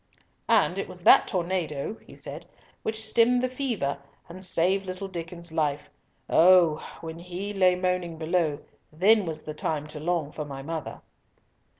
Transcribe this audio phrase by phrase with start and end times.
[0.49, 2.47] "And it was that tornado," he said,
[2.81, 5.91] "which stemmed the fever, and saved little Diccon's life.
[6.27, 6.77] Oh!
[7.01, 8.57] when he lay moaning below,
[8.91, 11.01] then was the time to long for my mother."